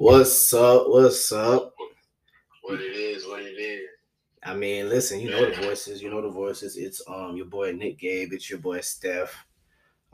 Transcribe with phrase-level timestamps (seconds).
[0.00, 0.88] What's up?
[0.88, 1.74] What's up?
[2.62, 3.86] What it is, what it is.
[4.42, 6.00] I mean, listen, you know the voices.
[6.00, 6.78] You know the voices.
[6.78, 8.32] It's um your boy Nick Gabe.
[8.32, 9.44] It's your boy Steph.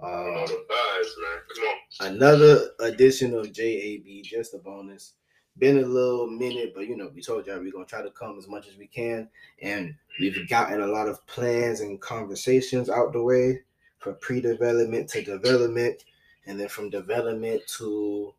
[0.02, 1.38] You know the vibes, man.
[1.54, 2.14] Come on.
[2.14, 5.12] another edition of JAB, just a bonus.
[5.58, 8.38] Been a little minute, but you know, we told y'all we're gonna try to come
[8.38, 9.28] as much as we can,
[9.62, 13.60] and we've gotten a lot of plans and conversations out the way
[14.00, 16.02] for pre-development to development,
[16.44, 18.34] and then from development to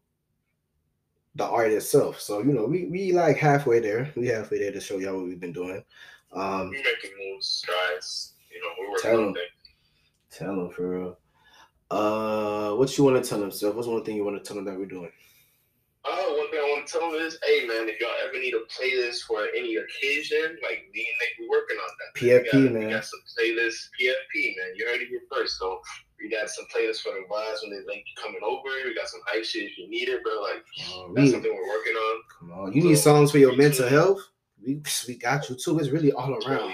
[1.38, 2.20] the art itself.
[2.20, 4.12] So you know, we we like halfway there.
[4.16, 5.84] We halfway there to show y'all what we've been doing.
[6.34, 8.34] Um, We making moves, guys.
[8.52, 9.36] You know, we're Tell them,
[10.32, 11.18] tell them for real.
[11.90, 13.76] Uh, what you want to tell them, Steph?
[13.76, 15.12] What's one thing you want to tell them that we're doing?
[16.04, 18.54] Uh, one thing I want to tell them is, hey, man, if y'all ever need
[18.54, 22.20] a playlist for any occasion, like me and Nick, we're working on that.
[22.20, 22.88] PFP, we got, man.
[22.88, 23.88] We got some playlists.
[24.00, 24.76] PFP, man.
[24.76, 25.60] You heard it here first.
[25.60, 25.82] So
[26.22, 28.70] we got some playlists for the vibes when they think you coming over.
[28.86, 30.42] We got some hype shit if you need it, bro.
[30.42, 32.16] Like, Uh, that's we, something we're working on.
[32.40, 34.22] come on, you need songs for your mental health.
[34.66, 35.78] We we got you too.
[35.80, 36.74] It's really all around.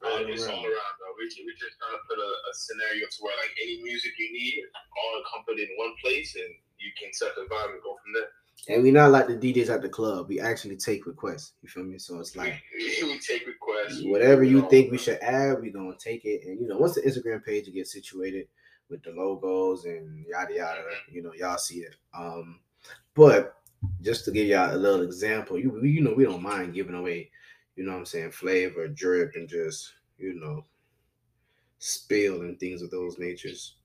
[0.00, 0.64] bro, it's all around.
[0.64, 1.08] around, bro.
[1.18, 4.32] We, we just trying to put a, a scenario to where like any music you
[4.32, 8.12] need, all encompassed in one place, and you can set the vibe and go from
[8.14, 8.30] there.
[8.68, 10.28] And we not like the DJs at the club.
[10.28, 11.52] We actually take requests.
[11.62, 11.98] You feel me?
[11.98, 14.02] So it's like we, take requests.
[14.04, 16.44] whatever you think we should add, we gonna take it.
[16.46, 18.46] And you know, once the Instagram page gets situated
[18.90, 21.96] with the logos and yada yada, you know, y'all see it.
[22.12, 22.60] Um,
[23.14, 23.56] but
[24.02, 27.30] just to give y'all a little example, you you know, we don't mind giving away,
[27.76, 30.64] you know what I'm saying, flavor, drip, and just you know,
[31.78, 33.76] spill and things of those natures.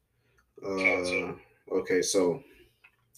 [0.66, 1.34] Uh,
[1.72, 2.44] okay, so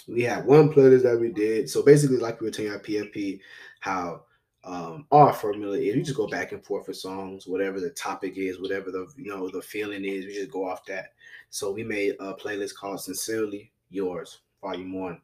[0.08, 1.70] we have one playlist that we did.
[1.70, 3.40] So basically, like we were telling our PFP,
[3.80, 4.24] how
[4.64, 8.38] um our formula is we just go back and forth with songs, whatever the topic
[8.38, 11.14] is, whatever the you know the feeling is, we just go off that.
[11.50, 15.22] So we made a playlist called Sincerely Yours, Volume One.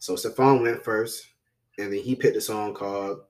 [0.00, 1.28] So Stefan went first,
[1.78, 3.20] and then he picked a song called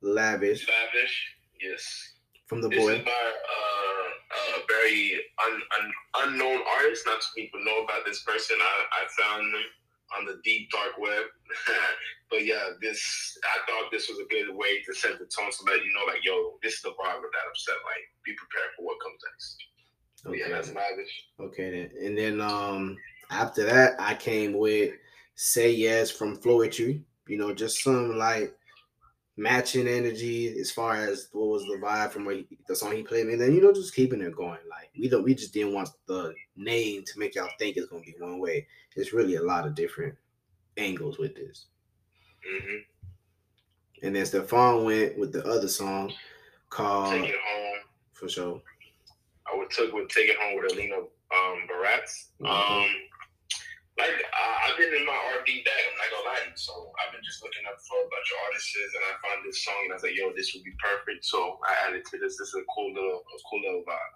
[0.00, 2.14] Lavish Lavish, yes.
[2.46, 2.92] from the This boy.
[2.94, 5.92] is by uh, a very un, un,
[6.26, 7.06] unknown artist.
[7.06, 8.56] Not too people know about this person.
[8.60, 9.62] I, I found them
[10.16, 11.24] on the deep dark web.
[12.30, 15.64] but yeah, this I thought this was a good way to set the tone so
[15.66, 17.76] that you know, like, yo, this is the vibe of that upset.
[17.84, 19.56] Like, be prepared for what comes next.
[20.24, 21.24] But yeah, that's Okay, lavish.
[21.40, 22.06] okay then.
[22.06, 22.96] And then um
[23.30, 24.94] after that, I came with
[25.34, 27.02] Say Yes from Floetry.
[27.28, 28.56] You know, just some like
[29.38, 33.02] matching energy as far as what was the vibe from what he, the song he
[33.04, 34.58] played, and then you know just keeping it going.
[34.68, 38.02] Like we don't, we just didn't want the name to make y'all think it's gonna
[38.02, 38.66] be one way.
[38.96, 40.16] It's really a lot of different
[40.76, 41.66] angles with this.
[42.44, 42.78] hmm
[44.02, 46.12] And then Stefan went with the other song
[46.68, 47.78] called Take it home.
[48.12, 48.60] for sure.
[49.52, 52.26] I would took with take it home with Alina um, Baraz.
[52.40, 52.48] Mhm.
[52.48, 52.90] Um,
[53.98, 55.82] like I, I've been in my R&B bag.
[55.90, 56.54] I'm not gonna lie.
[56.54, 59.58] So I've been just looking up for a bunch of artists, and I found this
[59.66, 62.38] song, and I was like, "Yo, this would be perfect." So I added to this.
[62.38, 64.14] This is a cool little, a cool little vibe.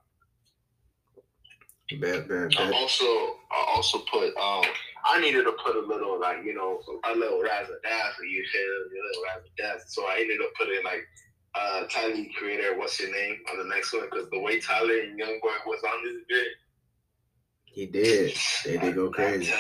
[2.01, 2.73] Bad, bad, I bad.
[2.73, 3.05] also,
[3.53, 4.65] I also put, um,
[5.05, 8.25] I needed to put a little like you know, a little razzle dazzle.
[8.25, 9.91] You feel a little razzle dazzle.
[9.91, 11.05] So I ended up putting like.
[11.55, 14.09] Uh, Tyler Creator, what's your name on the next one?
[14.09, 16.49] Because the way Tyler and Youngboy was on this bit,
[17.73, 18.35] He did.
[18.65, 19.53] They did go crazy.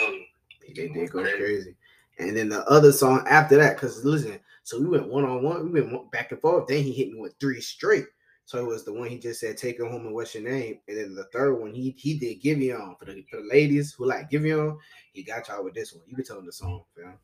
[0.75, 1.75] They did go Crazy.
[2.19, 5.73] And then the other song after that, because listen, so we went one on one,
[5.73, 6.69] we went back and forth.
[6.69, 8.07] Then he hit me with three straight.
[8.45, 10.81] So it was the one he just said, "Take her home and what's your name?"
[10.87, 14.07] And then the third one, he he did Giveon for the for the ladies who
[14.07, 14.79] like give you on.
[15.13, 16.05] He got y'all with this one.
[16.07, 17.07] You can tell him the song, fam.
[17.07, 17.17] Man,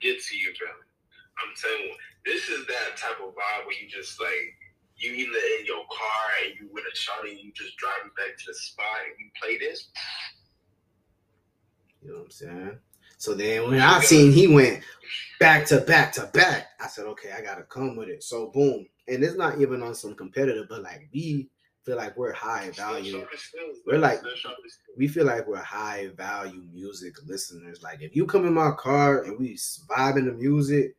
[0.00, 0.68] get to you, bro.
[1.42, 1.94] I'm telling you,
[2.24, 4.56] this is that type of vibe where you just like
[5.04, 8.36] you either in your car and you with a shot and you just driving back
[8.38, 9.88] to the spot and you play this.
[12.02, 12.78] You know what I'm saying?
[13.18, 14.82] So then when I seen he went
[15.40, 18.22] back to back to back, I said, okay, I gotta come with it.
[18.22, 21.48] So boom, and it's not even on some competitive, but like we
[21.84, 23.26] feel like we're high value.
[23.86, 24.20] We're like-
[24.96, 27.82] we feel like we're high value music listeners.
[27.82, 30.96] Like if you come in my car and we vibing the music,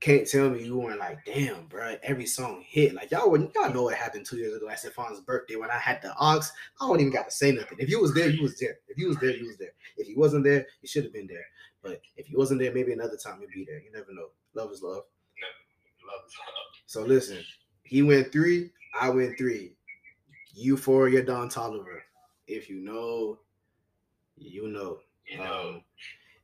[0.00, 2.94] can't tell me you weren't like, damn, bro, every song hit.
[2.94, 5.78] Like y'all wouldn't y'all know what happened two years ago at Stefan's birthday when I
[5.78, 6.50] had the ox.
[6.80, 7.78] I don't even got to say nothing.
[7.78, 8.78] If you was there, you was there.
[8.88, 9.72] If you was there, you was there.
[9.98, 11.44] If he wasn't there, you should have been there.
[11.82, 13.80] But if he wasn't there, maybe another time you'd be there.
[13.80, 14.28] You never know.
[14.54, 14.94] Love is love.
[14.96, 16.64] Love, is love.
[16.86, 17.38] So listen,
[17.82, 19.72] he went three, I went three.
[20.54, 22.00] You four, your Don Toliver.
[22.46, 23.38] If you know,
[24.36, 24.98] you know.
[25.26, 25.68] you know.
[25.68, 25.82] Um,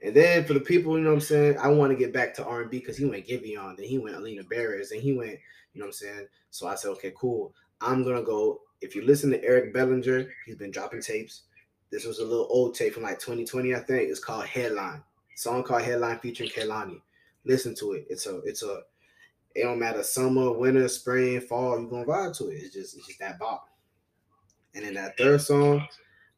[0.02, 2.34] and then for the people, you know what I'm saying, I want to get back
[2.34, 5.38] to R&B because he went Giveon, then he went Alina Baraz, and he went,
[5.72, 6.26] you know what I'm saying?
[6.50, 7.54] So I said, okay, cool.
[7.80, 8.60] I'm gonna go.
[8.80, 11.42] If you listen to Eric Bellinger, he's been dropping tapes.
[11.90, 14.08] This was a little old tape from like 2020, I think.
[14.08, 15.02] It's called Headline.
[15.36, 17.00] Song called Headline featuring Kehlani.
[17.44, 18.06] Listen to it.
[18.08, 18.80] It's a it's a
[19.54, 22.56] it don't matter summer, winter, spring, fall, you're gonna vibe to it.
[22.56, 23.68] It's just it's just that bop.
[24.74, 25.86] And then that third song,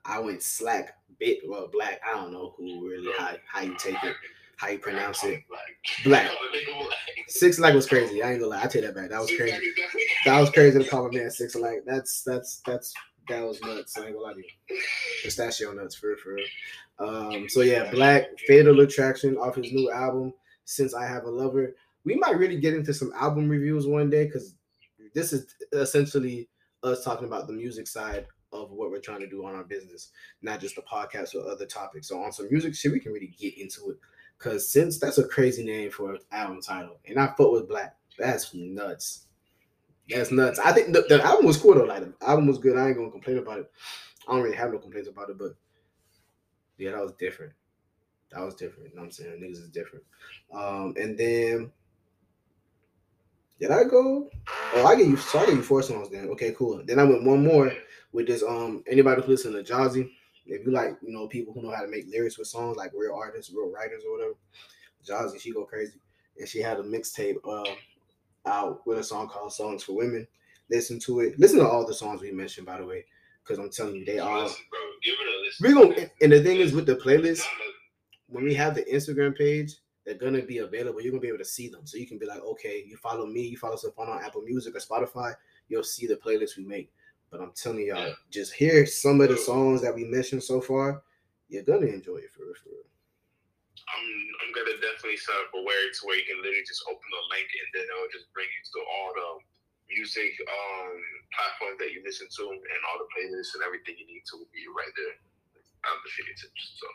[0.05, 2.00] I went slack bit well black.
[2.06, 4.14] I don't know who really how, how you take it,
[4.56, 5.43] how you pronounce it.
[6.05, 6.31] Black.
[7.28, 8.22] Six like was crazy.
[8.22, 8.62] I ain't gonna lie.
[8.62, 9.10] I take that back.
[9.10, 9.58] That was crazy.
[10.25, 11.84] That was crazy to call a man six like.
[11.87, 12.93] That's that's that's
[13.28, 13.99] that was nuts.
[13.99, 14.81] I ain't gonna lie to you.
[15.22, 16.46] Pistachio nuts for for real.
[16.99, 20.32] Um, so yeah, Black Fatal Attraction off his new album,
[20.64, 21.75] Since I Have a Lover.
[22.05, 24.55] We might really get into some album reviews one day because
[25.14, 26.49] this is essentially
[26.82, 30.10] us talking about the music side of what we're trying to do on our business,
[30.42, 32.08] not just the podcast or other topics.
[32.08, 33.98] So on some music shit, we can really get into it.
[34.38, 37.96] Cause since that's a crazy name for an album title, and I fuck with Black,
[38.16, 39.26] that's nuts.
[40.08, 40.60] That's nuts.
[40.60, 41.84] I think the, the album was cool though.
[41.84, 42.76] Like the album was good.
[42.76, 43.72] I ain't gonna complain about it.
[44.28, 45.56] I don't really have no complaints about it, but
[46.78, 47.52] yeah, that was different.
[48.30, 48.90] That was different.
[48.90, 49.40] You know what I'm saying?
[49.42, 50.04] Niggas is different.
[50.54, 51.72] Um, and then
[53.60, 54.30] did I go?
[54.76, 55.16] Oh, I get you.
[55.16, 56.28] So I you four songs then.
[56.28, 56.80] Okay, cool.
[56.84, 57.72] Then I went one more
[58.12, 58.43] with this.
[58.43, 60.10] Um, anybody who listen to Jazzy,
[60.46, 62.93] if you like, you know, people who know how to make lyrics with songs, like
[62.96, 64.34] real artists, real writers, or whatever.
[65.06, 65.99] Jazzy, she go crazy,
[66.38, 67.70] and she had a mixtape uh,
[68.46, 70.26] out with a song called "Songs for Women."
[70.70, 71.38] Listen to it.
[71.38, 73.05] Listen to all the songs we mentioned, by the way,
[73.43, 74.50] because I'm telling you, they all.
[75.60, 77.43] We gonna, and the thing is with the playlist,
[78.28, 81.00] when we have the Instagram page, they're gonna be available.
[81.00, 83.26] You're gonna be able to see them, so you can be like, okay, you follow
[83.26, 85.34] me, you follow us on Apple Music or Spotify,
[85.69, 86.90] you'll see the playlist we make.
[87.30, 91.02] But I'm telling y'all, just hear some of the songs that we mentioned so far.
[91.48, 92.56] You're gonna enjoy it for real.
[92.56, 92.88] For real.
[93.88, 94.08] I'm
[94.44, 97.25] I'm gonna definitely set up a way to where you can literally just open the
[97.32, 99.28] link and then it'll just bring you to all the
[99.88, 100.96] music um
[101.32, 104.64] platforms that you listen to and all the playlists and everything you need to be
[104.72, 105.16] right there.
[105.84, 106.81] I'm the fingertips.
[106.81, 106.86] So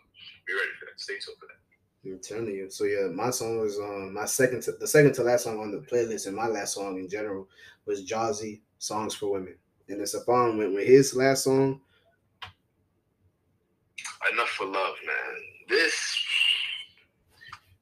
[0.46, 0.98] be ready for that.
[1.02, 1.62] Stay tuned for that.
[2.06, 2.70] I'm telling you.
[2.70, 5.72] So yeah, my song was um my second to the second to last song on
[5.72, 7.50] the playlist and my last song in general
[7.86, 9.56] was Jazzy Songs for Women.
[9.90, 11.82] And the Safon went with his last song.
[14.32, 15.34] Enough for love, man.
[15.68, 15.94] This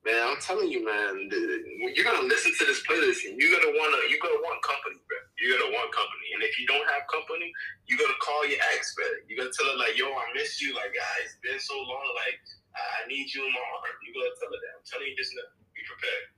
[0.01, 1.29] man, I'm telling you, man,
[1.93, 5.17] you're gonna listen to this playlist and you're gonna wanna you're gonna want company, bro.
[5.37, 6.27] You're gonna want company.
[6.33, 7.53] And if you don't have company,
[7.85, 9.05] you're gonna call your ex, bro.
[9.29, 12.07] You're gonna tell her like, yo, I miss you, like guys, it's been so long,
[12.25, 12.41] like
[12.73, 13.93] I need you in my heart.
[14.01, 14.73] You're gonna tell her that.
[14.81, 15.45] I'm telling you just now.
[15.77, 16.30] Be prepared.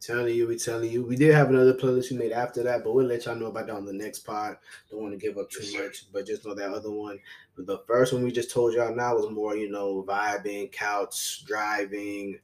[0.00, 1.04] Telling you, we telling you.
[1.04, 3.66] We did have another playlist we made after that, but we'll let y'all know about
[3.66, 4.56] that on the next pod.
[4.90, 7.18] Don't want to give up too yes, much, but just know that other one.
[7.56, 11.44] But the first one we just told y'all now was more, you know, vibing, couch,
[11.44, 12.38] driving,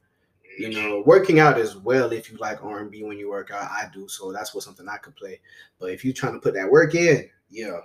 [0.59, 2.11] you know, working out as well.
[2.11, 4.07] If you like R and B when you work out, I do.
[4.09, 5.39] So that's what something I could play.
[5.79, 7.79] But if you're trying to put that work in, yeah,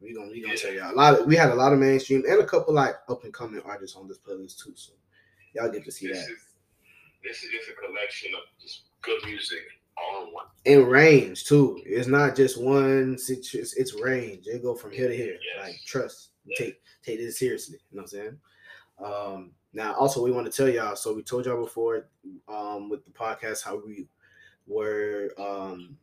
[0.00, 1.20] we gonna we gonna tell y'all a lot.
[1.20, 3.96] Of, we had a lot of mainstream and a couple like up and coming artists
[3.96, 4.72] on this playlist too.
[4.74, 4.92] So
[5.54, 6.32] y'all get to see this that.
[6.32, 6.46] Is,
[7.24, 9.60] this is just a collection of just good music
[9.96, 10.46] all in one.
[10.66, 11.80] And range too.
[11.84, 13.14] It's not just one.
[13.14, 14.46] It's, it's range.
[14.46, 15.38] It go from here to here.
[15.56, 15.66] Yes.
[15.66, 16.30] Like trust.
[16.44, 16.58] Yes.
[16.58, 17.78] Take take this seriously.
[17.90, 18.38] You know what I'm saying?
[19.04, 20.96] Um, now, also, we want to tell y'all.
[20.96, 22.08] So we told y'all before
[22.48, 24.08] um, with the podcast how we
[24.66, 25.96] were um,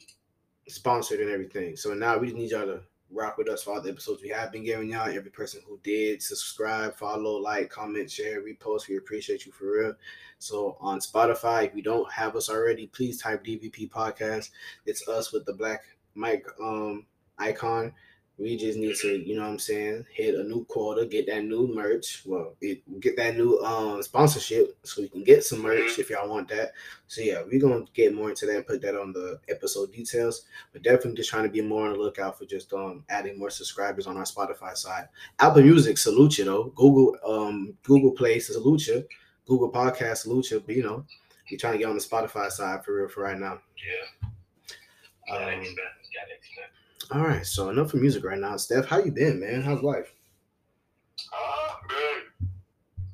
[0.67, 1.75] sponsored and everything.
[1.75, 2.81] So now we just need y'all to
[3.15, 5.07] rock with us for all the episodes we have been giving y'all.
[5.07, 9.93] Every person who did subscribe, follow, like, comment, share, repost, we appreciate you for real.
[10.39, 14.49] So on Spotify, if you don't have us already, please type DVP Podcast.
[14.85, 15.83] It's us with the black
[16.15, 17.05] mic um
[17.37, 17.93] icon.
[18.37, 21.45] We just need to, you know what I'm saying, hit a new quarter, get that
[21.45, 22.21] new merch.
[22.25, 26.01] Well, it, get that new um sponsorship so we can get some merch mm-hmm.
[26.01, 26.73] if y'all want that.
[27.07, 30.47] So yeah, we're gonna get more into that and put that on the episode details.
[30.73, 33.49] But definitely just trying to be more on the lookout for just um adding more
[33.49, 35.07] subscribers on our Spotify side.
[35.39, 36.73] Apple Music salute you though.
[36.75, 39.05] Google um Google Play salute you.
[39.47, 40.59] Google Podcast salute you.
[40.65, 41.05] But you know,
[41.47, 43.61] you're trying to get on the Spotify side for real for right now.
[43.77, 44.27] Yeah.
[45.31, 45.63] Um,
[47.11, 48.57] all right, so enough for music right now.
[48.57, 49.61] Steph, how you been, man?
[49.61, 50.13] How's life?
[51.33, 52.49] Uh, man.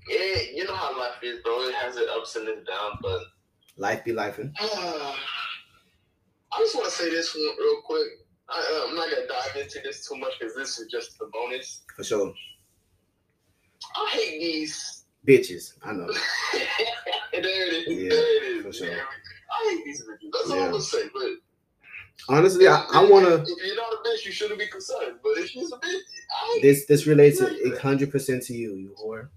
[0.07, 1.53] Yeah, you know how life is, bro.
[1.67, 3.21] It has its ups and its downs, but
[3.77, 4.39] life be life.
[4.39, 4.45] Uh,
[6.53, 8.07] I just want to say this real quick.
[8.49, 11.29] I, am uh, not gonna dive into this too much because this is just the
[11.31, 11.81] bonus.
[11.95, 12.33] For sure.
[13.95, 15.73] I hate these bitches.
[15.83, 16.07] I know.
[17.31, 17.87] there it is.
[17.87, 18.65] Yeah, there it is.
[18.65, 18.93] For sure.
[18.93, 20.29] I hate these bitches.
[20.33, 20.55] That's yeah.
[20.55, 21.03] all I'm gonna say.
[21.13, 21.23] But
[22.29, 23.41] Honestly, I, I want to.
[23.41, 25.17] If you're not a bitch, you shouldn't be concerned.
[25.23, 25.99] But if she's a bitch,
[26.41, 27.41] I this this relates
[27.79, 29.29] hundred percent to you, you whore.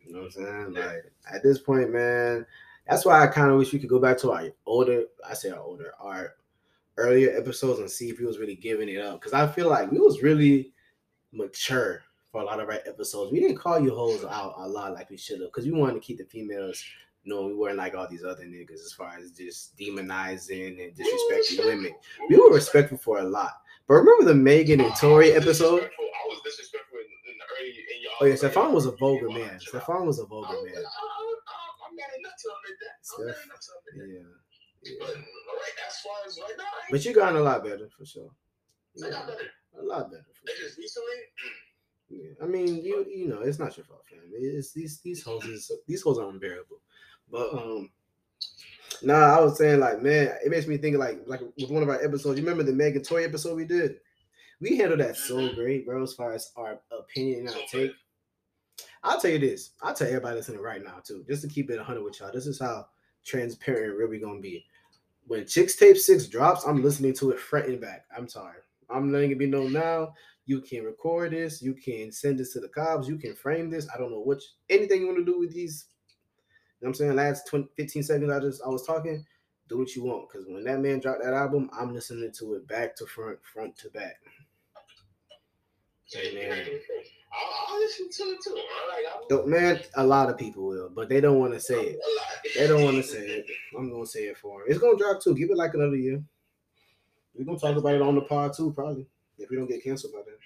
[0.00, 0.74] You know what I'm saying?
[0.74, 2.46] Like at this point, man,
[2.88, 5.04] that's why I kind of wish we could go back to our older.
[5.28, 6.34] I say our older, our
[6.96, 9.20] earlier episodes and see if he was really giving it up.
[9.20, 10.72] Because I feel like we was really
[11.32, 13.32] mature for a lot of our episodes.
[13.32, 15.94] We didn't call you hoes out a lot like we should have because we wanted
[15.94, 16.82] to keep the females.
[17.26, 21.64] Know, we weren't like all these other niggas as far as just demonizing and disrespecting
[21.66, 21.92] women.
[22.30, 23.52] We were respectful for a lot.
[23.88, 25.82] But remember the Megan and Tory episode?
[25.82, 29.28] I was disrespectful in, in the early in your Oh yeah, Stefan was a vulgar
[29.28, 29.40] man.
[29.40, 29.82] wanna chill out.
[29.84, 30.74] Stefan was a vulgar man.
[30.76, 32.94] I- I- oh, oh, oh, I'm mad enough to him like that.
[33.20, 34.14] I'm mad Steph- enough to him like that.
[34.14, 34.96] Yeah.
[35.00, 35.22] But yeah.
[35.58, 38.30] right, as far as right now, I But you gotten a lot better for sure.
[39.04, 39.50] I got better.
[39.78, 40.24] A lot better.
[40.32, 41.02] For sure.
[42.08, 42.30] Yeah.
[42.40, 44.20] I mean, you you know, it's not your fault, fam.
[44.32, 46.80] It's these these hoes is, these hoes are unbearable.
[47.30, 47.90] But um
[49.02, 51.88] Nah, I was saying like, man, it makes me think like like with one of
[51.88, 52.38] our episodes.
[52.38, 53.96] You remember the Megan Toy episode we did?
[54.60, 55.54] We handled that so Mhm.
[55.54, 57.92] great, bro, as far as our opinion and our take.
[59.02, 59.72] I'll tell you this.
[59.82, 62.32] I'll tell everybody listening right now, too, just to keep it 100 with y'all.
[62.32, 62.88] This is how
[63.24, 64.64] transparent and real we going to be.
[65.26, 68.06] When Chixtape 6 drops, I'm listening to it front and back.
[68.16, 68.58] I'm sorry.
[68.88, 70.14] I'm letting it be known now.
[70.46, 71.60] You can record this.
[71.60, 73.08] You can send this to the cops.
[73.08, 73.88] You can frame this.
[73.92, 74.40] I don't know what
[74.70, 75.86] anything you want to do with these.
[76.80, 77.16] You know what I'm saying?
[77.16, 79.24] Last 20, 15 seconds, I just I was talking.
[79.68, 80.28] Do what you want.
[80.28, 83.76] Because when that man dropped that album, I'm listening to it back to front, front
[83.78, 84.14] to back.
[86.12, 86.50] Hey, man.
[86.50, 86.68] man.
[87.32, 88.54] I'll, I'll listen to it too.
[88.54, 91.98] Like, Don't- Man, a lot of people will, but they don't want to say it.
[92.56, 93.46] They don't want to say it.
[93.76, 94.66] I'm gonna say it for them.
[94.70, 95.34] It's gonna drop too.
[95.34, 96.22] Give it like another year.
[97.34, 99.06] We're gonna talk about it on the pod too, probably.
[99.38, 100.38] If we don't get canceled by then.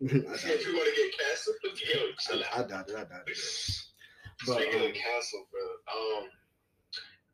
[0.26, 0.76] I doubt If you it.
[0.76, 1.56] want to get canceled,
[1.94, 2.94] yo, chill I, I doubt it.
[2.96, 3.38] I doubt it.
[4.46, 6.28] But, Speaking um, of cancel, bro, um,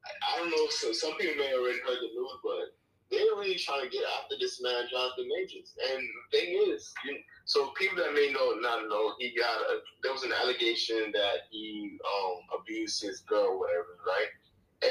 [0.04, 0.66] I, I don't know.
[0.70, 2.74] So some people may have already heard the news, but
[3.10, 5.74] they're really trying to get after this man, Jonathan Majors.
[5.92, 9.80] And the thing is, you, so people that may know not know, he got a,
[10.02, 14.32] there was an allegation that he um abused his girl, whatever, right?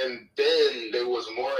[0.02, 1.52] And then there was more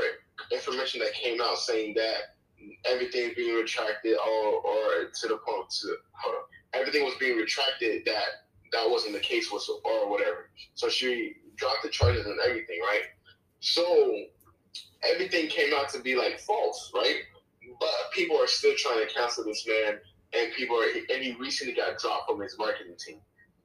[0.52, 2.38] information that came out saying that
[2.86, 8.06] everything's being retracted, or or to the point to hold on, everything was being retracted
[8.06, 8.43] that
[8.74, 10.50] that wasn't the case was or whatever.
[10.74, 13.04] So she dropped the charges and everything, right?
[13.60, 14.18] So
[15.04, 17.18] everything came out to be like false, right?
[17.80, 20.00] But people are still trying to cancel this man,
[20.34, 23.20] and people are, and he recently got dropped from his marketing team.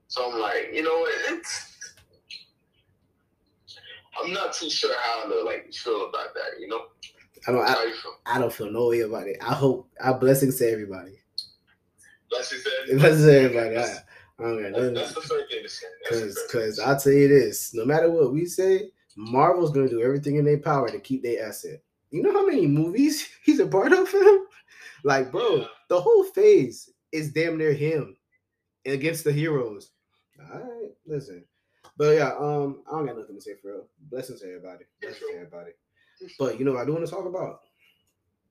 [0.09, 1.75] So I'm like, you know, it's.
[4.21, 6.61] I'm not too sure how to like feel about that.
[6.61, 6.81] You know,
[7.47, 7.63] I don't.
[7.63, 8.13] I, feel?
[8.27, 9.37] I don't feel no way about it.
[9.41, 9.89] I hope.
[10.03, 11.21] I blessings to everybody.
[12.31, 12.99] That's just that.
[12.99, 13.77] Blessings to everybody.
[14.39, 14.95] I, I don't got That's, nothing.
[14.95, 15.87] that's the fair thing to say.
[16.09, 20.37] Cause, cause I'll tell you this: no matter what we say, Marvel's gonna do everything
[20.37, 21.83] in their power to keep their asset.
[22.11, 24.47] You know how many movies he's a part of them?
[25.05, 25.65] Like, bro, Yeah.
[25.89, 28.17] the whole phase is damn near him
[28.87, 29.91] against the heroes.
[30.53, 31.45] All right, listen.
[31.97, 33.87] But yeah, um, I don't got nothing to say for real.
[34.11, 34.85] Blessings to everybody.
[35.01, 35.73] Blessings to everybody.
[36.39, 37.61] But you know what I do want to talk about?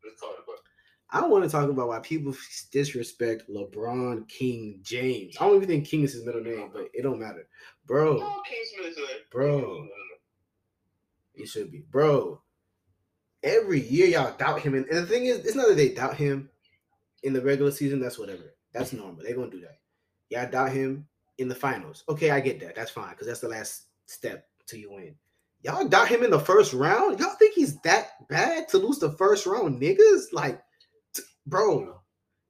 [0.03, 0.59] Let's talk about.
[1.09, 2.35] I want to talk about why people
[2.71, 5.37] disrespect LeBron King James.
[5.39, 7.47] I don't even think King is his middle name, but it don't matter,
[7.85, 8.17] bro.
[8.17, 8.41] No,
[9.31, 9.87] Bro.
[11.35, 12.41] It should be, bro.
[13.43, 16.15] Every year y'all doubt him, and, and the thing is, it's not that they doubt
[16.15, 16.49] him
[17.23, 17.99] in the regular season.
[17.99, 18.53] That's whatever.
[18.73, 19.23] That's normal.
[19.23, 19.79] They're gonna do that.
[20.29, 22.03] Y'all doubt him in the finals.
[22.09, 22.75] Okay, I get that.
[22.75, 25.15] That's fine because that's the last step till you win.
[25.63, 27.19] Y'all doubt him in the first round.
[27.19, 30.25] Y'all think he's that bad to lose the first round, niggas?
[30.31, 30.61] Like,
[31.47, 32.01] bro,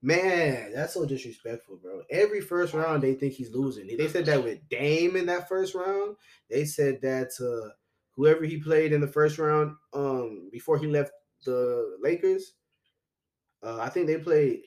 [0.02, 2.02] man, that's so disrespectful, bro.
[2.10, 3.88] Every first round they think he's losing.
[3.88, 6.18] They said that with Dame in that first round.
[6.50, 7.72] They said that to
[8.16, 11.12] whoever he played in the first round, um, before he left
[11.46, 12.54] the Lakers.
[13.64, 14.62] Uh, I think they played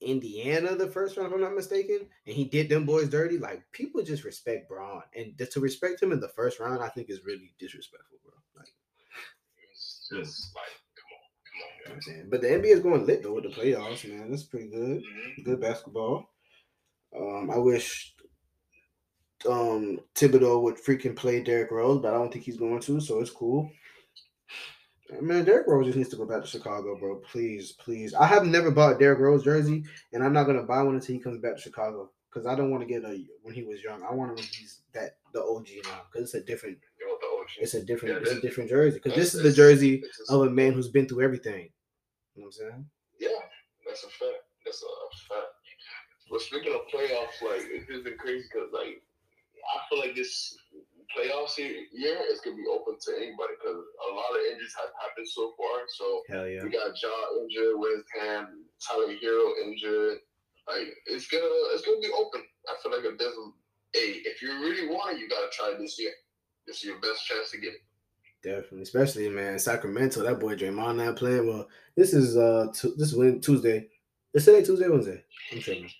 [0.00, 3.38] Indiana the first round, if I'm not mistaken, and he did them boys dirty.
[3.38, 7.10] Like people just respect Bron, and to respect him in the first round, I think
[7.10, 8.34] is really disrespectful, bro.
[8.56, 8.68] Like
[9.70, 10.64] It's just like,
[11.84, 14.30] you know I'm saying, but the NBA is going lit though with the playoffs, man.
[14.30, 15.02] That's pretty good.
[15.02, 15.44] Mhm.
[15.44, 16.30] Good basketball.
[17.16, 18.14] Um, I wish
[19.48, 23.20] um Thibodeau would freaking play Derrick Rose, but I don't think he's going to, so
[23.20, 23.70] it's cool.
[25.20, 27.16] Man, Derrick Rose just needs to go back to Chicago, bro.
[27.16, 28.14] Please, please.
[28.14, 31.14] I have never bought a Derrick Rose jersey, and I'm not gonna buy one until
[31.14, 33.82] he comes back to Chicago because I don't want to get a when he was
[33.82, 34.02] young.
[34.02, 37.20] I want him when he's that the OG now because it's a different, You want
[37.20, 37.62] the OG?
[37.62, 40.50] it's a different, Yeah, it's a different jersey because this is the jersey of a
[40.50, 41.68] man who's been through everything.
[42.34, 42.84] You know what I'm saying?
[43.20, 43.40] Yeah,
[43.86, 44.42] that's a fact.
[44.64, 44.90] That's a
[45.30, 45.54] fact.
[46.30, 50.56] But speaking of playoffs, like it's just been crazy because like I feel like this
[51.14, 55.28] playoffs year is gonna be open to anybody because a lot of injuries have happened
[55.28, 55.86] so far.
[55.94, 56.64] So Hell yeah.
[56.64, 60.18] we got Ja injured, West Ham, Tyler Herro injured.
[60.66, 62.42] Like it's gonna it's gonna be open.
[62.66, 63.46] I feel like if there's a
[63.92, 66.12] hey, if you really want it, you gotta try this year.
[66.66, 67.84] This is your best chance to get it.
[68.44, 70.22] Definitely, especially man, Sacramento.
[70.22, 71.66] That boy Draymond not playing well.
[71.96, 73.88] This is uh, t- this is Wed- Tuesday.
[74.34, 75.24] Is today Tuesday, Wednesday?
[75.50, 75.90] I'm tripping.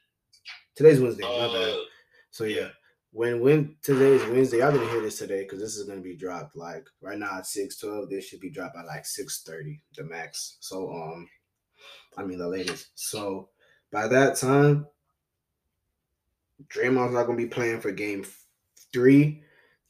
[0.77, 1.23] Today's Wednesday.
[1.23, 1.71] My bad.
[1.71, 1.77] Uh,
[2.31, 2.69] So yeah,
[3.13, 6.55] when when today's Wednesday, y'all didn't hear this today because this is gonna be dropped
[6.55, 8.11] like right now at six twelve.
[8.11, 10.59] This should be dropped at like six thirty, the max.
[10.61, 11.27] So um,
[12.19, 12.91] I mean the latest.
[12.95, 13.49] So
[13.91, 14.87] by that time,
[16.69, 18.27] Draymond's not gonna be playing for Game
[18.93, 19.43] Three.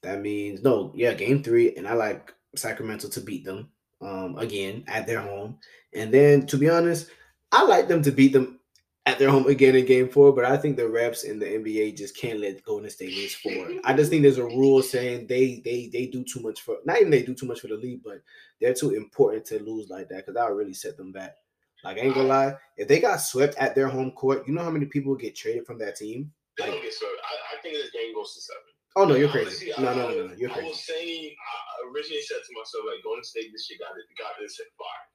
[0.02, 3.68] That means no, yeah, Game Three, and I like Sacramento to beat them
[4.00, 5.58] um again at their home.
[5.94, 7.10] And then to be honest,
[7.52, 8.58] I like them to beat them
[9.06, 11.96] at their home again in game four, but I think the refs in the NBA
[11.96, 13.68] just can't let Golden State lose four.
[13.84, 16.98] I just think there's a rule saying they they they do too much for not
[16.98, 18.22] even they do too much for the league, but
[18.60, 21.36] they're too important to lose like that because that'll really set them back.
[21.84, 24.62] Like I ain't gonna lie, if they got swept at their home court, you know
[24.64, 26.32] how many people get traded from that team?
[26.58, 27.12] Like, don't get swept.
[27.22, 28.62] I, I think this game goes to seven.
[28.96, 29.70] oh no, you're crazy.
[29.76, 30.68] I- No, no, no, no, you're I crazy.
[30.70, 34.34] was saying, I originally said to myself, like, Golden State, this shit got it, got
[34.42, 35.06] this at five.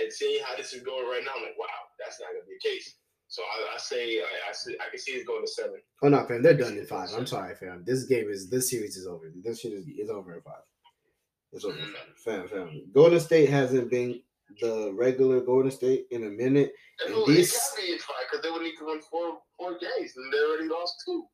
[0.00, 1.66] And seeing how this is going right now, I'm like, wow,
[1.98, 2.94] that's not gonna be the case.
[3.26, 5.78] So I, I say, I, I, see, I can see it going to seven.
[6.02, 7.10] Oh no, fam, they're done in five.
[7.16, 7.82] I'm sorry, fam.
[7.86, 9.30] This game is this series is over.
[9.42, 10.62] This shit is, is over in five.
[11.52, 11.92] It's over, Mm.
[12.24, 12.46] fam.
[12.46, 12.82] Fam, fam.
[12.92, 14.20] Golden State hasn't been
[14.60, 16.72] the regular Golden State in a minute.
[17.04, 19.38] And And it these- can't be at five because they would need to win four
[19.56, 21.24] four games, and they already lost two.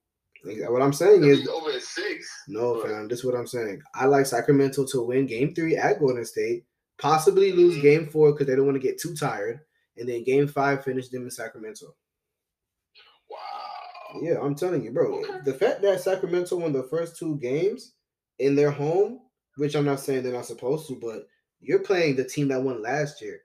[0.69, 2.31] What I'm saying is, over at six.
[2.49, 3.09] no, fam.
[3.09, 3.83] This is what I'm saying.
[3.95, 6.65] I like Sacramento to win Game Three at Golden State,
[6.99, 7.83] possibly lose Mhm.
[7.83, 9.61] Game Four because they don't want to get too tired,
[9.97, 11.95] and then Game Five finish them in Sacramento.
[13.31, 14.21] Wow.
[14.23, 15.19] Yeah, I'm telling you, bro.
[15.21, 15.41] Okay.
[15.45, 17.95] The fact that Sacramento won the first two games
[18.39, 19.21] in their home,
[19.57, 21.27] which I'm not saying they're not supposed to, but
[21.61, 23.41] you're playing the team that won last year,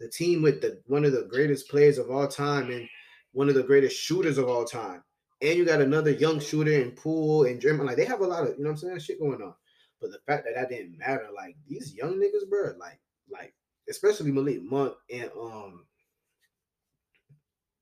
[0.00, 2.88] the team with the one of the greatest players of all time and
[3.32, 5.02] one of the greatest shooters of all time,
[5.44, 7.86] and you got another young shooter in Poole and German.
[7.86, 9.54] Like they have a lot of, you know, what I'm saying, shit going on.
[10.00, 12.98] But the fact that that didn't matter, like these young niggas, bro, like,
[13.30, 13.54] like
[13.88, 15.84] especially Malik Monk and um,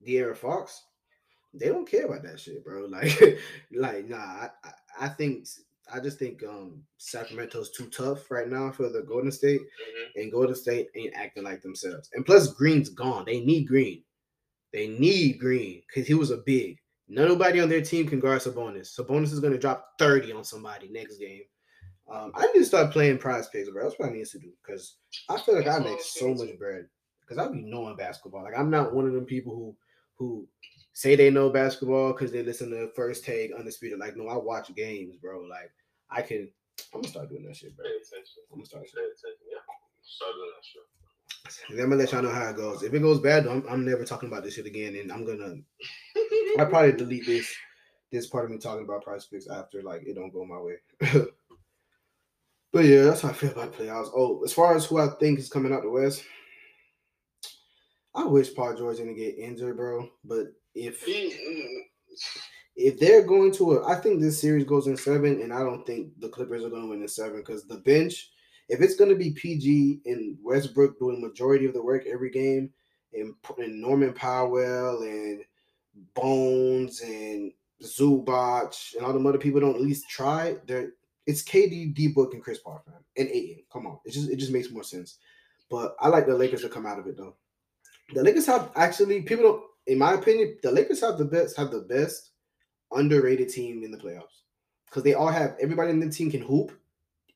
[0.07, 0.83] De'Aaron Fox
[1.55, 2.87] they don't care about that shit, bro.
[2.91, 3.39] Like,
[3.73, 4.17] like nah.
[4.17, 5.47] I, I, I think
[5.93, 10.23] I just think um Sacramento's too tough right now for the Golden State, Mhm.
[10.23, 12.09] and Golden State ain't acting like themselves.
[12.15, 13.25] And plus, Green's gone.
[13.27, 14.03] They need Green.
[14.73, 16.79] They need Green because he was a big.
[17.13, 18.99] Nobody on their team can guard Sabonis.
[18.99, 21.43] Sabonis is gonna drop thirty on somebody next game.
[22.11, 23.83] Um, I need to start playing Prize Picks, bro.
[23.83, 24.97] That's what I need to do because
[25.29, 26.87] I feel like I That's what I make so much bread
[27.21, 28.45] because I be knowing basketball.
[28.45, 29.77] Like I'm not one of them people who
[30.17, 30.49] who
[30.95, 33.99] say they know basketball because they listen to First Take, Undisputed.
[33.99, 35.41] Like no, I watch games, bro.
[35.43, 35.71] Like
[36.11, 36.49] I can.
[36.95, 37.85] I'm gonna start doing that shit, bro.
[37.85, 38.85] I'm gonna start.
[38.85, 39.47] Pay attention.
[39.51, 39.59] Yeah.
[40.03, 40.83] Start doing that shit.
[41.71, 42.83] I'm gonna let y'all know how it goes.
[42.83, 45.57] If it goes bad, I'm, I'm never talking about this shit again, and I'm gonna.
[46.59, 47.55] I probably delete this
[48.11, 50.75] this part of me talking about Prize Picks after like it don't go my way.
[52.73, 54.11] but yeah, that's how I feel about playoffs.
[54.15, 56.23] Oh, as far as who I think is coming out the West,
[58.15, 60.09] I wish Paul George didn't get injured, bro.
[60.25, 61.03] But if
[62.77, 65.87] if they're going to, a, I think this series goes in seven, and I don't
[65.87, 68.31] think the Clippers are going to win in seven because the bench,
[68.69, 72.71] if it's going to be PG and Westbrook doing majority of the work every game,
[73.15, 75.45] and, and Norman Powell and
[76.15, 77.53] Bones and
[77.83, 80.93] Zubac and all the other people don't at least try, they're
[81.27, 83.63] it's KD, D Book, and Chris Paul, man, and Ayton.
[83.73, 85.19] Come on, it just it just makes more sense.
[85.71, 87.37] But I like the Lakers to come out of it though.
[88.13, 91.71] The Lakers have actually people don't, in my opinion, the Lakers have the best have
[91.71, 92.31] the best
[92.93, 94.43] underrated team in the playoffs
[94.87, 96.73] because they all have everybody in the team can hoop.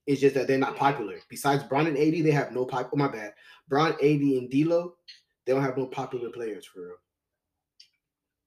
[0.06, 1.16] It's just that they're not popular.
[1.28, 2.90] Besides Brown and AD, they have no pop.
[2.92, 3.34] Oh my bad,
[3.68, 4.94] Brown, AD, and D'Lo,
[5.44, 6.96] they don't have no popular players for real.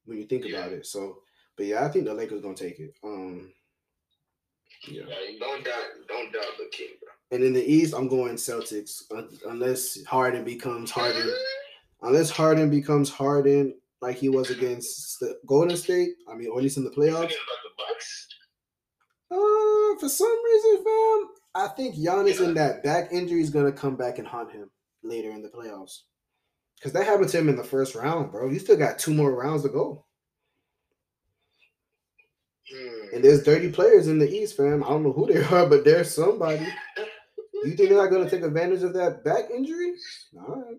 [0.09, 1.19] When you think about it, so
[1.55, 2.93] but yeah, I think the Lakers gonna take it.
[3.03, 3.51] Um,
[4.87, 5.03] yeah.
[5.07, 7.09] Yeah, don't doubt, don't doubt the king, bro.
[7.37, 11.29] And in the East, I'm going Celtics un- unless Harden becomes Harden.
[12.01, 16.11] Unless Harden becomes Harden like he was against the Golden State.
[16.31, 17.13] I mean, or at least in the playoffs.
[17.13, 18.27] about the Bucks.
[19.31, 23.95] Uh, for some reason, fam, I think Giannis in that back injury is gonna come
[23.95, 24.71] back and haunt him
[25.03, 25.99] later in the playoffs.
[26.81, 28.49] Cause that happened to him in the first round, bro.
[28.49, 30.05] You still got two more rounds to go.
[32.71, 33.15] Hmm.
[33.15, 34.83] And there's 30 players in the East, fam.
[34.83, 36.65] I don't know who they are, but there's somebody.
[37.53, 39.93] You think they're not gonna take advantage of that back injury?
[40.37, 40.77] All right.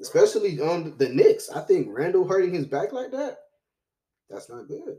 [0.00, 1.50] Especially on the Knicks.
[1.50, 3.38] I think Randle hurting his back like that,
[4.30, 4.98] that's not good.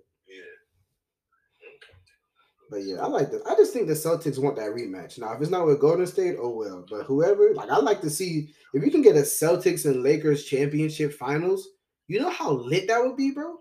[2.70, 3.42] But yeah, I like the.
[3.48, 5.18] I just think the Celtics want that rematch.
[5.18, 6.86] Now, if it's not with Golden State, oh well.
[6.90, 10.46] But whoever, like, I like to see if you can get a Celtics and Lakers
[10.46, 11.68] championship finals.
[12.08, 13.56] You know how lit that would be, bro.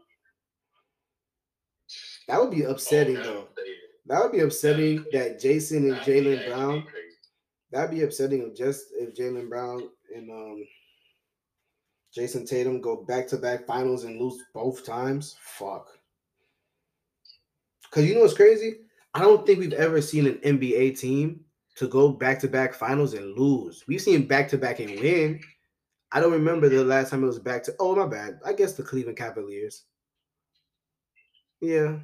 [2.29, 3.49] That would be upsetting, Oh, though.
[4.07, 6.85] That would be upsetting that Jayson and Jalen Brown.
[7.73, 10.64] That'd be upsetting if just if Jalen Brown and um
[12.16, 15.37] Jayson Tatum go back to back finals and lose both times.
[15.40, 15.87] Fuck.
[17.90, 18.77] Cause you know what's crazy?
[19.14, 21.40] I don't think we've ever seen an NBA team
[21.77, 23.85] to go back to back finals and lose.
[23.88, 25.40] We've seen back to back and win.
[26.12, 27.75] I don't remember the last time it was back to.
[27.79, 28.40] Oh my bad.
[28.44, 29.85] I guess the Cleveland Cavaliers.
[31.61, 31.97] Yeah,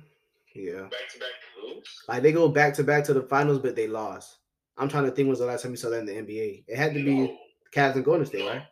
[0.55, 0.83] yeah.
[0.83, 1.31] Back to back
[1.63, 2.03] lose.
[2.09, 4.39] Like they go back to back to the finals, but they lost.
[4.77, 6.65] I'm trying to think was the last time we saw that in the NBA.
[6.67, 7.37] It had to be No.
[7.75, 8.51] Cavs and Golden State, No.
[8.51, 8.63] right?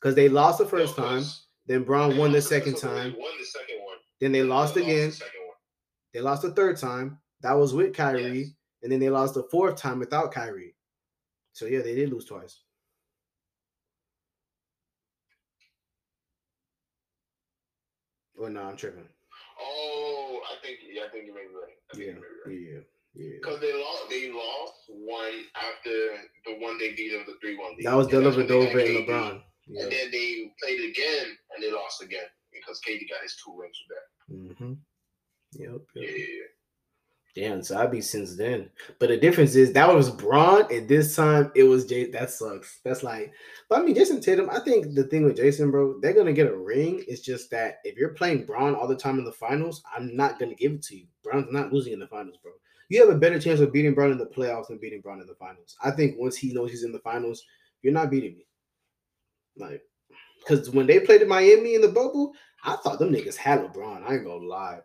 [0.00, 1.24] Because they lost the first No, time,
[1.66, 3.96] then Bron won the second so they time, Won the second one.
[4.20, 5.10] then they They lost again.
[5.10, 5.24] The.
[6.14, 7.18] They lost the third time.
[7.42, 8.48] That was with Kyrie, Yes.
[8.82, 10.74] and then they lost the fourth time without Kyrie.
[11.52, 12.62] So yeah, they did lose twice.
[18.36, 19.08] Well, no, I'm tripping.
[19.60, 21.76] Oh, I think yeah, I think you may be right.
[21.92, 22.84] I think Yeah, you may be right.
[23.14, 23.36] yeah, yeah.
[23.40, 25.94] Because they lost, they lost one after
[26.46, 27.76] the one they beat them the three one.
[27.82, 29.42] That was Dellavedova and LeBron.
[29.68, 29.82] Yeah.
[29.84, 33.76] And then they played again and they lost again because KD got his two rings
[33.86, 34.06] with that.
[34.34, 34.72] Mm-hmm.
[35.52, 35.80] Yep.
[35.94, 36.10] Yeah, yep.
[36.16, 36.50] yeah, yeah.
[37.34, 38.68] Damn, so I be since then.
[38.98, 42.10] But the difference is that was Bron, and this time it was Jay.
[42.10, 42.80] That sucks.
[42.84, 43.32] That's like,
[43.70, 44.50] but I mean, Jayson Tatum.
[44.50, 47.02] I think the thing with Jayson, bro, they're gonna get a ring.
[47.08, 50.38] It's just that if you're playing Bron all the time in the finals, I'm not
[50.38, 51.06] gonna give it to you.
[51.24, 52.52] Bron's not losing in the finals, bro.
[52.90, 55.26] You have a better chance of beating Bron in the playoffs than beating Bron in
[55.26, 55.74] the finals.
[55.82, 57.42] I think once he knows he's in the finals,
[57.80, 58.46] you're not beating me.
[59.56, 59.82] Like,
[60.38, 64.02] because when they played in Miami in the bubble, I thought them niggas had LeBron.
[64.06, 64.80] I ain't gonna lie.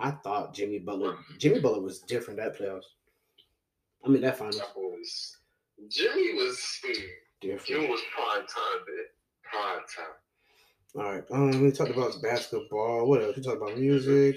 [0.00, 2.84] I thought Jimmy Butler, Jimmy Butler was different that playoffs.
[4.04, 5.36] I mean that finals That was
[5.88, 7.00] Jimmy was hmm,
[7.42, 10.14] Jimmy was prime time, bit prime time.
[10.96, 13.06] All right, um, we talked about basketball.
[13.06, 13.36] What else?
[13.36, 14.36] We talked about music.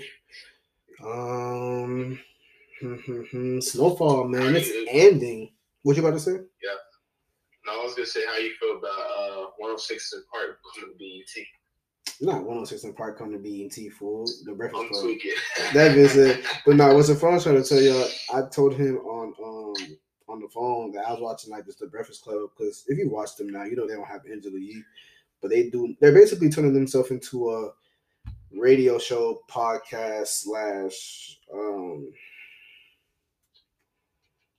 [1.03, 2.19] Um,
[3.61, 5.51] Snowfall, man, it's ending.
[5.83, 6.31] What you about to say?
[6.31, 6.75] Yeah.
[7.65, 10.97] No, I was gonna say how you feel about uh 106 and Park coming to
[10.97, 11.45] BET.
[12.21, 14.29] Not 106 and Park coming to BET fool.
[14.45, 15.05] The Breakfast Club.
[15.57, 16.45] That That is it.
[16.65, 18.07] But no, what's the phone trying to tell y'all?
[18.33, 19.97] I told him on um
[20.29, 23.09] on the phone that I was watching like this the Breakfast Club because if you
[23.09, 24.83] watch them now, you know they don't have Angela Yee,
[25.41, 25.95] but they do.
[25.99, 27.71] They're basically turning themselves into a
[28.55, 32.11] radio show, podcast slash um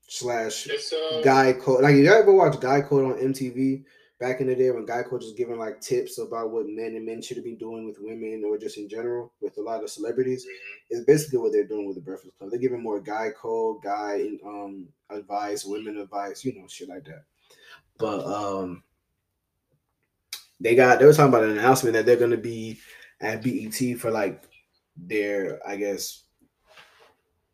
[0.06, 1.82] slash uh Guy Code.
[1.82, 3.84] Like, you ever watch Guy Code on MTV
[4.24, 7.04] back in the day when Guy Code was giving like tips about what men and
[7.04, 10.46] men should be doing with women or just in general with a lot of celebrities?
[10.88, 12.50] It's basically what they're doing with the Breakfast Club.
[12.50, 17.24] They're giving more Guy Code, Guy um advice, women advice, you know, shit like that.
[17.98, 18.82] But um,
[20.58, 22.78] they got they were talking about an announcement that they're gonna be
[23.20, 24.42] at BET for like
[24.96, 26.22] their, I guess,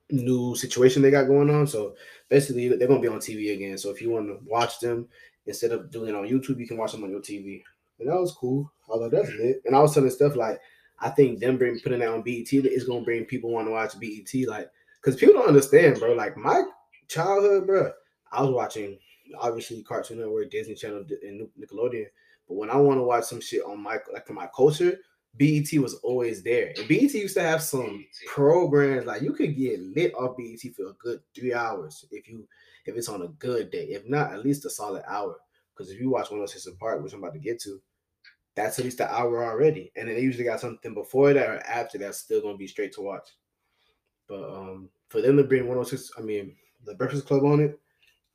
[0.09, 1.67] new situation they got going on.
[1.67, 1.97] So
[2.29, 3.77] basically they're gonna be on TV again.
[3.77, 5.09] So if you want to watch them
[5.51, 7.63] instead of doing it on YouTube, you can watch them on your TV.
[7.99, 8.73] And that was cool.
[8.89, 9.63] Although that's it.
[9.67, 10.59] And I was telling stuff like
[11.01, 13.99] I think them bring putting that on BET is gonna bring people want to watch
[13.99, 16.13] BET, like because people don't understand, bro.
[16.13, 16.63] Like my
[17.09, 17.93] childhood, bro,
[18.33, 18.99] I was watching
[19.39, 22.07] obviously Cartoon Network, Disney Channel, and Nickelodeon.
[22.49, 24.99] But when I want to watch some shit on my like for my culture,
[25.37, 26.73] BET was always there.
[26.77, 30.91] And BET used to have some programs like you could get lit off BET for
[30.91, 32.47] a good three hours if you
[32.87, 33.87] if it's on a good day.
[33.87, 35.37] If not, at least a solid hour.
[35.75, 37.81] Because if you watch 106 and Park, which I'm about to get to,
[38.55, 39.93] that's at least an hour already.
[39.97, 42.93] And then they usually got something before that or after that's still gonna be straight
[42.95, 43.29] to watch.
[44.29, 47.79] But um for them to bring 106, I mean the Breakfast Club on it,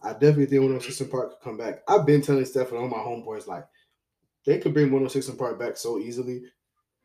[0.01, 1.81] I definitely think 106 and Park could come back.
[1.87, 3.65] I've been telling Steph and all my homeboys like
[4.45, 6.43] they could bring 106 and Park back so easily.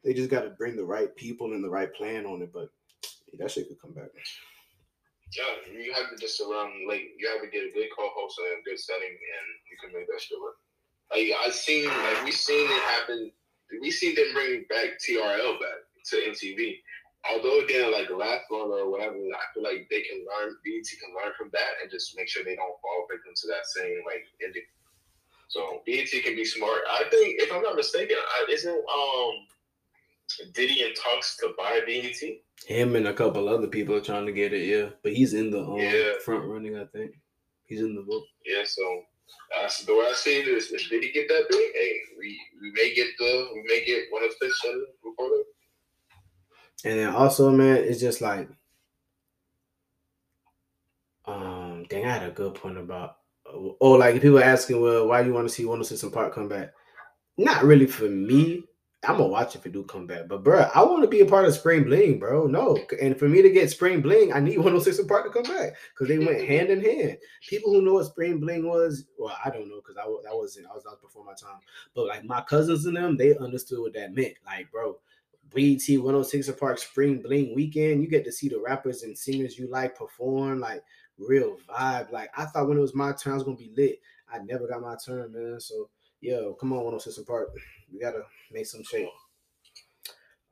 [0.05, 2.53] They just got to bring the right people and the right plan on it.
[2.53, 2.71] But
[3.39, 4.09] that shit could come back.
[5.31, 8.59] Yeah, you have to just surround like you have to get a good co-host and
[8.59, 10.59] a good setting, and you can make that shit work.
[11.15, 13.31] Like I seen, like we've seen it happen.
[13.81, 16.83] We seen them bring back TRL back to MTV.
[17.31, 20.57] Although didn't like last long or whatever, I feel like they can learn.
[20.65, 23.67] BET can learn from that and just make sure they don't fall victim to that
[23.71, 24.67] same like ending.
[25.47, 26.83] So BET can be smart.
[26.91, 29.35] I think, if I'm not mistaken, I, isn't um
[30.53, 32.17] Diddy in talks to buy BET?
[32.67, 34.91] Him and a couple other people are trying to get it, yeah.
[35.03, 36.13] But he's in the um, Yeah.
[36.25, 37.13] front running, I think.
[37.65, 38.25] He's in the book.
[38.45, 39.03] Yeah, so
[39.61, 42.73] that's the way I see it is if Diddy get that big, hey, we, we
[42.73, 44.87] may get the we may get one of the seven
[46.85, 48.49] And then also, man, it's just like,
[51.27, 55.29] um, dang, I had a good point about, oh, like people asking, well, why do
[55.29, 56.73] you want to see 106 and Park come back?
[57.39, 58.65] Not really for me.
[59.09, 60.29] I'm gonna watch if it do come back.
[60.29, 62.47] But bro, I want to be a part of Spring Bling, bro.
[62.47, 65.55] No, and for me to get Spring Bling, I need 106 and Park to come
[65.55, 67.17] back because they went hand in hand.
[67.49, 70.67] People who know what Spring Bling was, well, I don't know because I that wasn't
[70.67, 71.61] I was out before my time.
[71.95, 74.35] But like my cousins and them, they understood what that meant.
[74.45, 74.99] Like, bro,
[75.55, 79.59] BET 106 and Park Spring Bling weekend, you get to see the rappers and singers
[79.59, 80.83] you like perform, like
[81.17, 82.13] real vibe.
[82.13, 84.01] Like I thought when it was my turn, I was gonna be lit.
[84.31, 85.59] I never got my turn, man.
[85.59, 85.89] So
[86.21, 87.27] yo, come on, 106 and.
[87.93, 89.09] We gotta make some shape.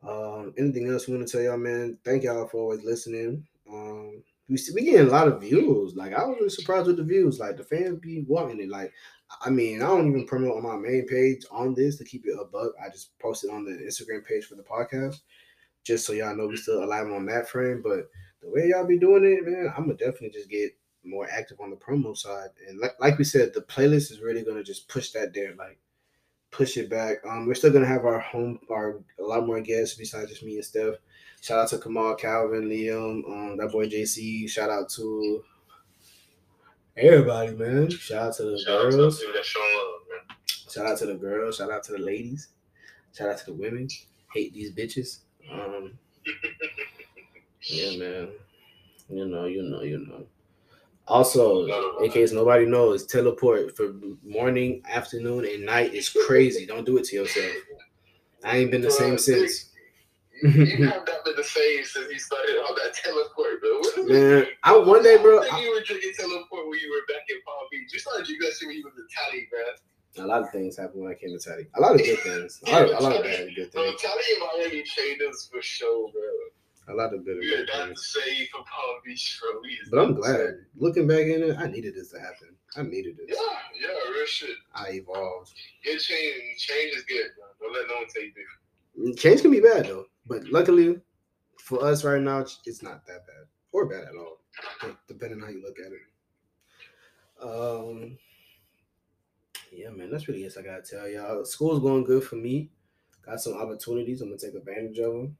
[0.06, 1.98] Um, anything else we want to tell y'all, man?
[2.04, 3.46] Thank y'all for always listening.
[3.70, 5.94] Um, we see, we getting a lot of views.
[5.94, 7.38] Like I was really surprised with the views.
[7.38, 8.70] Like the fans be wanting it.
[8.70, 8.92] Like
[9.42, 12.38] I mean, I don't even promote on my main page on this to keep it
[12.40, 12.72] a buck.
[12.82, 15.20] I just post it on the Instagram page for the podcast,
[15.84, 17.82] just so y'all know we still alive on that frame.
[17.82, 18.08] But
[18.40, 20.72] the way y'all be doing it, man, I'm gonna definitely just get
[21.08, 22.50] more active on the promo side.
[22.68, 25.54] And like, like we said, the playlist is really gonna just push that there.
[25.56, 25.78] Like
[26.50, 27.18] push it back.
[27.28, 30.56] Um, we're still gonna have our home, our a lot more guests besides just me
[30.56, 30.94] and Steph.
[31.40, 34.48] Shout out to Kamal, Calvin, Liam, um, that boy JC.
[34.50, 35.44] Shout out to
[36.96, 37.90] everybody, man.
[37.90, 39.22] Shout out to the Shout girls.
[39.22, 40.36] out to love, man.
[40.70, 41.56] Shout out to the girls.
[41.56, 42.48] Shout out to the ladies.
[43.16, 43.88] Shout out to the women.
[44.34, 45.20] Hate these bitches.
[45.50, 45.92] Um,
[47.62, 48.28] yeah, man.
[49.08, 50.26] You know, you know, you know.
[51.08, 51.66] Also,
[52.02, 56.66] in case nobody knows, teleport for morning, afternoon, and night is crazy.
[56.66, 57.52] Don't do it to yourself.
[58.44, 59.70] I ain't been the same since.
[60.42, 60.50] You
[60.86, 63.78] have not been the same since you started on that teleport, bro.
[63.78, 64.12] What is it?
[64.12, 65.40] Man, I one day, bro.
[65.40, 67.90] I think you were drinking teleport when you were back in Palm Beach.
[67.92, 70.24] You started drinking that shit when you was in Cali, man.
[70.24, 71.66] a lot of things happened when I came to Taddy.
[71.74, 72.60] A lot of good things.
[72.66, 74.02] A lot of, a lot of bad good Bro, things.
[74.02, 76.22] Cali and Miami changed us for sure, bro.
[76.88, 78.06] A lot of good We are good not the things.
[78.24, 79.60] same for Palm Beach, bro.
[79.90, 80.36] But I'm not the same.
[80.36, 80.54] glad.
[80.76, 82.56] Looking back in it, I needed this to happen.
[82.76, 83.38] I needed Yeah, this.
[83.80, 84.56] yeah, yeah, real shit.
[84.74, 85.52] I evolved.
[85.84, 86.56] Get change.
[86.58, 87.46] Change is good, bro.
[87.60, 89.18] Don't let no one tell you different.
[89.18, 91.00] Change can be bad though, but luckily
[91.62, 94.38] for us right now, it's not that bad or bad at all,
[95.06, 96.00] depending on how you look at it.
[97.40, 98.18] Um,
[99.70, 100.54] yeah, man, that's really it.
[100.58, 101.44] I gotta tell y'all.
[101.44, 102.70] School's going good for me.
[103.22, 104.20] Got some opportunities.
[104.22, 105.36] I'm gonna take advantage of them.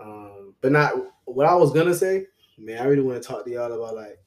[0.00, 0.92] Um, but not
[1.24, 2.26] what I was gonna say.
[2.58, 4.18] Man, I really want to talk to y'all about like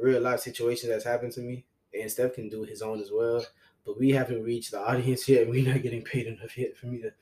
[0.00, 1.64] real life situations that's happened to me,
[1.98, 3.44] and Steph can do his own as well.
[3.84, 5.42] But we haven't reached the audience yet.
[5.42, 7.12] And we're not getting paid enough yet for me to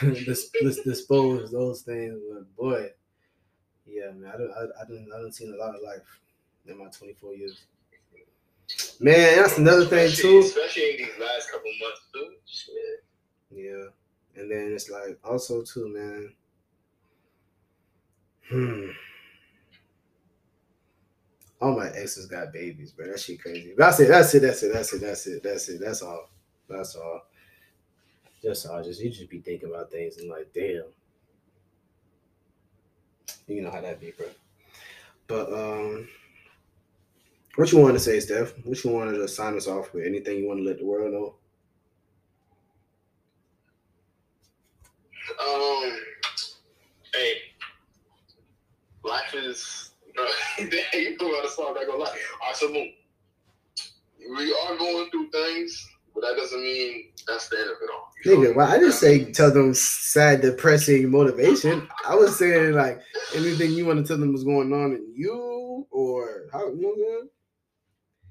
[0.24, 2.18] dis- dis- dispose those things.
[2.32, 2.90] But boy,
[3.86, 6.20] yeah, man, I don't, I, I don't, I don't seen a lot of life
[6.66, 7.60] in my 24 years.
[8.98, 10.38] Man, that's another thing Especially- too.
[10.46, 12.34] Especially in these last couple months, too.
[12.46, 13.04] Shit.
[13.50, 13.84] Yeah,
[14.40, 16.32] and then it's like also too, man.
[18.50, 18.90] Hmm.
[21.60, 23.06] All my exes got babies, bro.
[23.08, 23.74] That shit crazy.
[23.76, 24.08] That's it.
[24.08, 24.40] That's it.
[24.40, 24.72] That's it.
[24.72, 25.00] That's it.
[25.00, 25.42] That's it.
[25.42, 25.80] That's it.
[25.80, 26.28] That's all.
[26.68, 27.22] That's all.
[28.42, 28.82] Just all.
[28.82, 30.84] Just you just be thinking about things and like, damn.
[33.48, 34.26] You know how that be, bro.
[35.28, 36.08] But um,
[37.56, 38.52] what you want to say, Steph?
[38.64, 40.04] What you wanted to sign us off with?
[40.04, 41.34] Anything you want to let the world know?
[45.40, 45.98] Um,
[47.12, 47.38] hey,
[49.04, 50.24] life is, bro.
[50.58, 51.68] you put me on the spot.
[51.70, 52.08] I'm not gonna lie.
[52.42, 52.88] All right, so boom.
[54.36, 58.12] We are going through things, but that doesn't mean that's the end of it all.
[58.24, 61.86] Nigga, well, I didn't say tell them sad, depressing motivation.
[62.08, 63.00] I was saying like
[63.34, 66.94] anything you want to tell them was going on in you or how you know
[66.96, 67.26] what?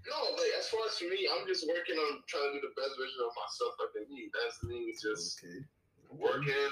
[0.06, 2.74] No, like as far as for me, I'm just working on trying to do the
[2.80, 4.30] best version of myself I can be.
[4.34, 4.94] That's me.
[5.02, 5.66] Just Okay.
[6.12, 6.72] working,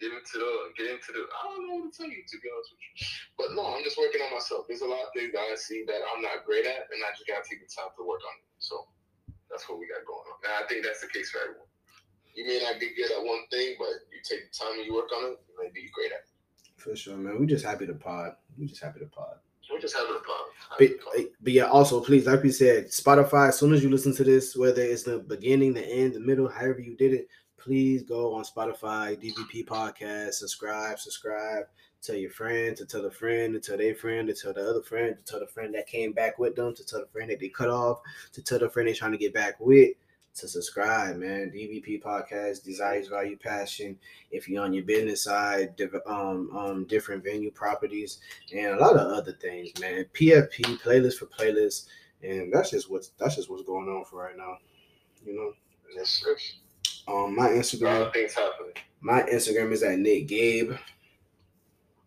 [0.00, 1.28] get into the, get into the.
[1.28, 2.92] I don't know what to tell you to be honest with you,
[3.36, 4.64] but no, I'm just working on myself.
[4.66, 7.12] There's a lot of things that I see that I'm not great at, and I
[7.12, 8.48] just gotta take the time to work on it.
[8.58, 8.88] So
[9.52, 10.40] that's what we got going on.
[10.42, 11.68] And I think that's the case for everyone.
[12.32, 14.96] You may not be good at one thing, but you take the time and you
[14.96, 16.32] work on it, you may be great at it.
[16.80, 17.38] For sure, man.
[17.38, 18.40] We just happy to pod.
[18.56, 19.36] We just happy to pod.
[19.70, 20.50] We're just having a problem.
[20.78, 23.48] But, eh, but yeah, also please, like we said, Spotify.
[23.48, 26.48] As soon as you listen to this, whether it's the beginning, the end, the middle,
[26.48, 27.28] however you did it,
[27.60, 31.64] please go on Spotify, DVP podcast, subscribe, subscribe.
[32.02, 34.80] Tell your friend to tell a friend to tell their friend to tell the other
[34.80, 37.40] friend to tell the friend that came back with them to tell the friend that
[37.40, 38.00] they cut off
[38.32, 39.90] to tell the friend they're trying to get back with
[40.36, 41.52] to subscribe, man.
[41.54, 43.98] DVP podcast, desires, value, passion.
[44.30, 48.20] If you're on your business side, um, um, different venue properties,
[48.54, 50.06] and a lot of other things, man.
[50.14, 51.88] PFP playlist for playlists,
[52.22, 54.56] and that's just what's that's just what's going on for right now.
[55.26, 55.52] You know,
[55.94, 56.24] Yes.
[57.08, 58.72] Um, my Instagram, things happening.
[59.00, 60.70] my Instagram is at Nick Gabe,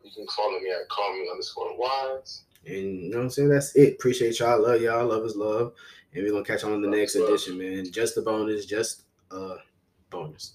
[0.03, 2.43] You can follow me at call me underscore wise.
[2.65, 3.49] and you know what I'm saying.
[3.49, 3.93] That's it.
[3.95, 4.62] Appreciate y'all.
[4.62, 5.06] Love y'all.
[5.08, 5.73] Love is love,
[6.13, 7.91] and we're gonna catch on in the Love next edition, man.
[7.91, 9.56] Just a bonus, just a
[10.10, 10.53] bonus.